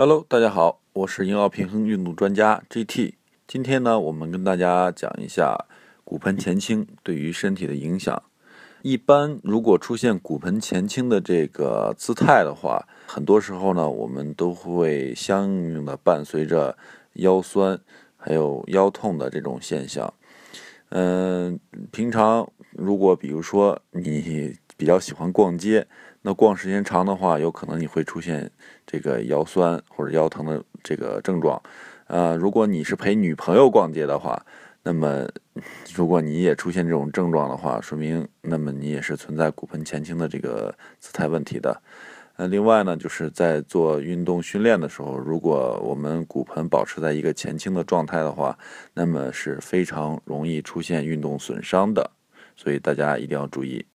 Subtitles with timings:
[0.00, 3.14] Hello，大家好，我是英奥平衡运动专家 GT。
[3.48, 5.66] 今天呢，我们跟大家讲一下
[6.04, 8.22] 骨盆前倾对于身体的影响。
[8.82, 16.78] 一般如果出现骨盆前倾的这个姿态的话，很多时候呢，我们都会相应的伴随着
[17.14, 17.76] 腰酸
[18.16, 20.14] 还有腰痛的这种现象。
[20.90, 21.58] 嗯，
[21.90, 25.84] 平常如果比如说你比较喜欢逛街，
[26.22, 28.48] 那逛时间长的话，有可能你会出现
[28.86, 31.60] 这个腰酸或者腰疼的这个症状。
[32.06, 34.40] 呃，如果你是陪女朋友逛街的话，
[34.84, 35.28] 那么
[35.94, 41.82] 如果你也出现这种症状的话，说明那么你也是存在骨盆前倾的这个姿态问题的。
[42.36, 48.56] 呃，另外呢，就是在做运动训练的时候，如果我们骨盆保持在一个前倾的状态的话，
[48.94, 52.08] 那么是非常容易出现运动损伤的，
[52.54, 53.84] 所以大家一定要注意。